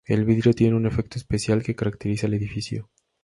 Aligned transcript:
El 0.03 0.25
vidrio 0.25 0.51
tiene 0.55 0.75
un 0.75 0.87
efecto 0.87 1.19
especial 1.19 1.61
que 1.61 1.75
caracteriza 1.75 2.25
el 2.25 2.33
edificio. 2.33 2.89